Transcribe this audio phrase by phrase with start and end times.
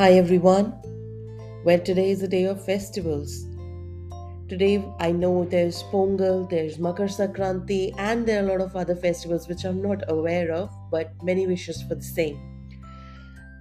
[0.00, 0.72] Hi everyone.
[1.62, 3.44] Well, today is a day of festivals.
[4.48, 8.96] Today, I know there's Pongal, there's Makar Sankranti, and there are a lot of other
[8.96, 12.40] festivals which I'm not aware of, but many wishes for the same.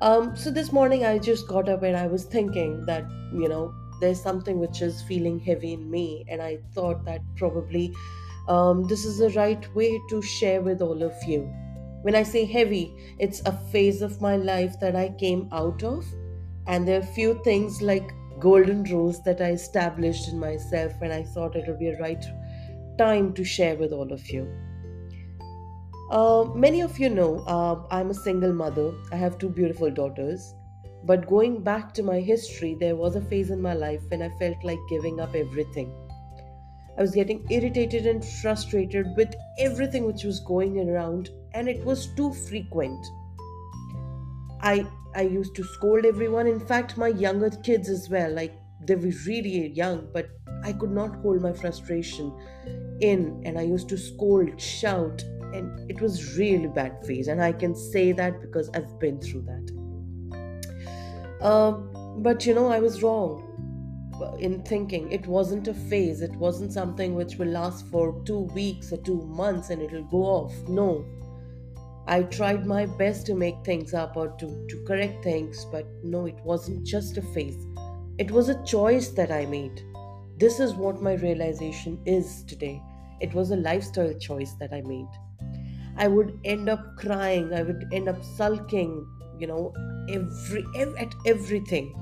[0.00, 3.02] Um, so this morning I just got up and I was thinking that,
[3.34, 7.92] you know, there's something which is feeling heavy in me, and I thought that probably
[8.46, 11.52] um, this is the right way to share with all of you.
[12.02, 16.06] When I say heavy, it's a phase of my life that I came out of,
[16.68, 21.24] and there are few things like golden rules that I established in myself, and I
[21.24, 22.24] thought it would be a right
[22.98, 24.46] time to share with all of you.
[26.10, 28.92] Uh, many of you know uh, I'm a single mother.
[29.12, 30.54] I have two beautiful daughters.
[31.04, 34.30] But going back to my history, there was a phase in my life when I
[34.38, 35.92] felt like giving up everything.
[36.98, 42.08] I was getting irritated and frustrated with everything which was going around, and it was
[42.14, 43.06] too frequent.
[44.60, 46.46] I I used to scold everyone.
[46.46, 48.32] In fact, my younger kids as well.
[48.32, 48.54] Like
[48.86, 50.28] they were really young, but
[50.64, 52.32] I could not hold my frustration
[53.00, 57.28] in, and I used to scold, shout, and it was really bad phase.
[57.28, 59.78] And I can say that because I've been through that.
[61.40, 63.44] Um, but you know, I was wrong
[64.40, 66.22] in thinking it wasn't a phase.
[66.22, 70.24] It wasn't something which will last for two weeks or two months and it'll go
[70.24, 70.54] off.
[70.68, 71.04] No,
[72.08, 76.24] I tried my best to make things up or to, to correct things, but no,
[76.24, 77.66] it wasn't just a phase.
[78.16, 79.82] It was a choice that I made.
[80.38, 82.80] This is what my realization is today.
[83.20, 85.06] It was a lifestyle choice that I made.
[85.98, 89.06] I would end up crying, I would end up sulking,
[89.38, 89.74] you know,
[90.08, 91.94] every, ev- at everything.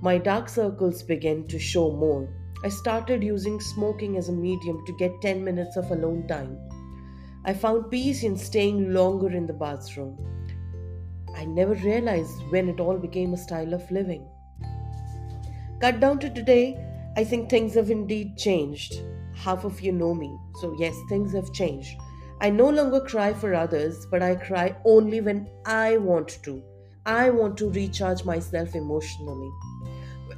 [0.00, 2.32] My dark circles began to show more.
[2.62, 6.56] I started using smoking as a medium to get 10 minutes of alone time.
[7.44, 10.16] I found peace in staying longer in the bathroom.
[11.34, 14.24] I never realized when it all became a style of living.
[15.80, 16.78] Cut down to today,
[17.16, 18.94] I think things have indeed changed.
[19.34, 21.96] Half of you know me, so yes, things have changed.
[22.40, 26.62] I no longer cry for others, but I cry only when I want to.
[27.04, 29.50] I want to recharge myself emotionally.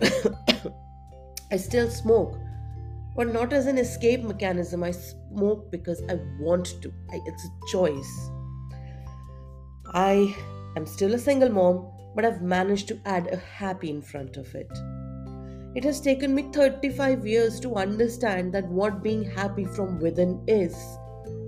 [1.53, 2.39] I still smoke,
[3.17, 4.83] but not as an escape mechanism.
[4.83, 6.93] I smoke because I want to.
[7.11, 8.31] I, it's a choice.
[9.93, 10.35] I
[10.77, 14.55] am still a single mom, but I've managed to add a happy in front of
[14.55, 14.71] it.
[15.75, 20.77] It has taken me 35 years to understand that what being happy from within is.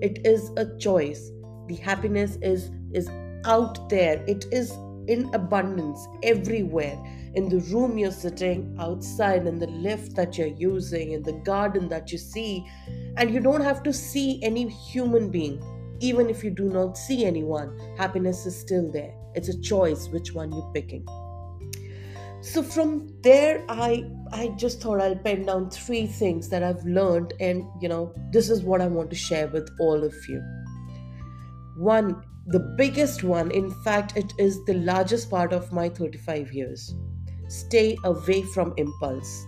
[0.03, 1.31] It is a choice.
[1.69, 3.09] The happiness is is
[3.45, 4.25] out there.
[4.27, 4.73] It is
[5.09, 6.99] in abundance everywhere
[7.37, 11.87] in the room you're sitting, outside, in the lift that you're using, in the garden
[11.91, 12.67] that you see.
[13.19, 15.63] And you don't have to see any human being.
[16.01, 19.15] Even if you do not see anyone, happiness is still there.
[19.35, 21.07] It's a choice which one you're picking.
[22.41, 27.35] So from there, I I just thought I'll pen down three things that I've learned,
[27.41, 30.43] and you know, this is what I want to share with all of you.
[31.77, 36.95] One, the biggest one, in fact, it is the largest part of my 35 years
[37.49, 39.47] stay away from impulse.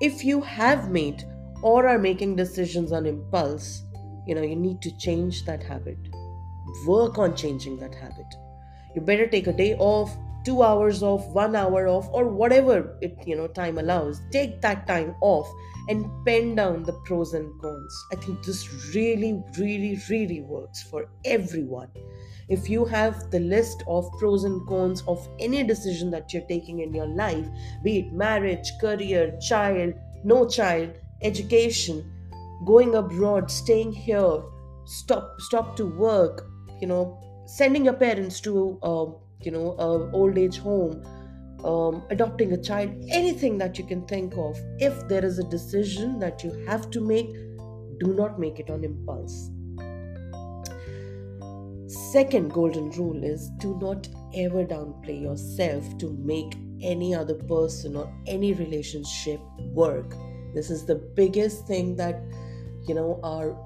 [0.00, 1.22] If you have made
[1.62, 3.82] or are making decisions on impulse,
[4.26, 5.98] you know, you need to change that habit.
[6.86, 8.26] Work on changing that habit.
[8.94, 13.16] You better take a day off, two hours off, one hour off, or whatever it,
[13.26, 14.20] you know, time allows.
[14.30, 15.48] Take that time off
[15.88, 18.04] and pen down the pros and cons.
[18.12, 21.88] I think this really, really, really works for everyone
[22.50, 26.80] if you have the list of pros and cons of any decision that you're taking
[26.80, 27.46] in your life,
[27.84, 30.90] be it marriage, career, child, no child,
[31.22, 32.04] education,
[32.66, 34.42] going abroad, staying here,
[34.84, 39.06] stop stop to work, you know, sending your parents to uh,
[39.42, 41.02] you know a old age home,
[41.64, 44.58] um, adopting a child, anything that you can think of.
[44.78, 47.32] If there is a decision that you have to make,
[47.98, 49.50] do not make it on impulse
[51.90, 58.12] Second golden rule is do not ever downplay yourself to make any other person or
[58.28, 59.40] any relationship
[59.72, 60.14] work.
[60.54, 62.22] This is the biggest thing that
[62.86, 63.56] you know our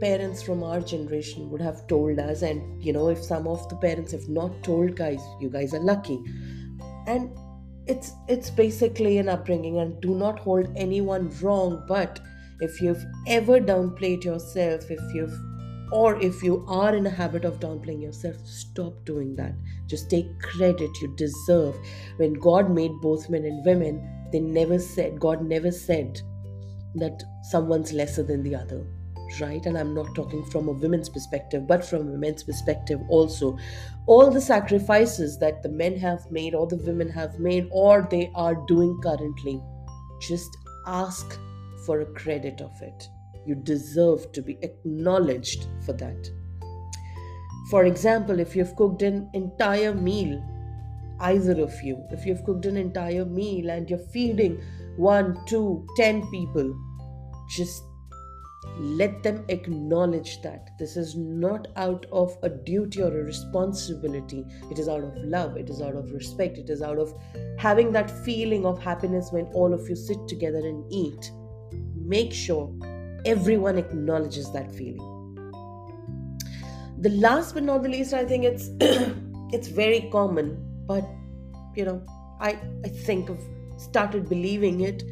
[0.00, 3.76] parents from our generation would have told us and you know if some of the
[3.76, 6.22] parents have not told guys you guys are lucky
[7.06, 7.30] and
[7.86, 12.20] it's it's basically an upbringing and do not hold anyone wrong but
[12.60, 15.38] if you've ever downplayed yourself if you've
[15.92, 19.54] or if you are in a habit of downplaying yourself, stop doing that.
[19.86, 21.76] Just take credit you deserve.
[22.16, 26.20] When God made both men and women, they never said, God never said
[26.96, 28.84] that someone's lesser than the other.
[29.40, 29.64] Right?
[29.66, 33.58] And I'm not talking from a women's perspective, but from a men's perspective also.
[34.06, 38.30] All the sacrifices that the men have made, or the women have made, or they
[38.34, 39.60] are doing currently,
[40.20, 40.56] just
[40.86, 41.38] ask
[41.84, 43.08] for a credit of it.
[43.46, 46.30] You deserve to be acknowledged for that.
[47.70, 50.42] For example, if you've cooked an entire meal,
[51.20, 54.60] either of you, if you've cooked an entire meal and you're feeding
[54.96, 56.76] one, two, ten people,
[57.48, 57.82] just
[58.78, 64.44] let them acknowledge that this is not out of a duty or a responsibility.
[64.70, 65.56] It is out of love.
[65.56, 66.58] It is out of respect.
[66.58, 67.14] It is out of
[67.58, 71.30] having that feeling of happiness when all of you sit together and eat.
[71.94, 72.72] Make sure
[73.24, 75.12] everyone acknowledges that feeling.
[77.00, 78.70] The last but not the least i think it's
[79.52, 81.04] it's very common but
[81.74, 82.02] you know
[82.40, 83.44] i i think i've
[83.76, 85.02] started believing it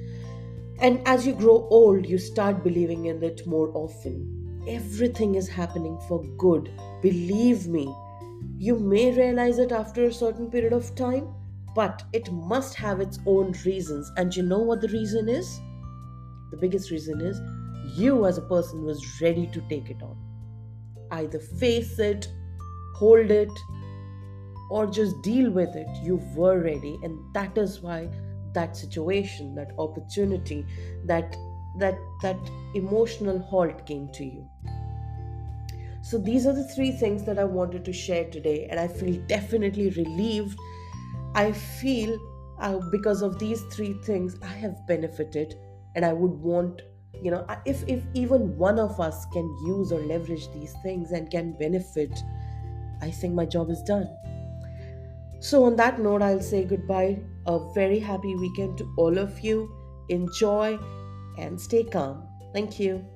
[0.79, 4.63] and as you grow old, you start believing in it more often.
[4.67, 6.71] Everything is happening for good.
[7.03, 7.95] Believe me.
[8.59, 11.29] You may realize it after a certain period of time,
[11.75, 14.11] but it must have its own reasons.
[14.17, 15.61] And you know what the reason is?
[16.51, 17.41] The biggest reason is
[17.99, 20.17] you, as a person, was ready to take it on.
[21.11, 22.29] Either face it,
[22.97, 23.51] hold it,
[24.71, 25.89] or just deal with it.
[26.03, 28.09] You were ready, and that is why
[28.55, 30.65] that situation that opportunity
[31.05, 31.37] that
[31.79, 32.37] that that
[32.75, 34.49] emotional halt came to you.
[36.03, 39.21] So these are the three things that i wanted to share today and i feel
[39.27, 40.59] definitely relieved.
[41.35, 42.19] I feel
[42.61, 45.55] uh, because of these three things i have benefited
[45.97, 46.83] and i would want
[47.23, 51.31] you know if if even one of us can use or leverage these things and
[51.31, 52.23] can benefit
[53.03, 54.09] i think my job is done.
[55.41, 59.71] So on that note i'll say goodbye a very happy weekend to all of you.
[60.09, 60.79] Enjoy
[61.39, 62.27] and stay calm.
[62.53, 63.14] Thank you.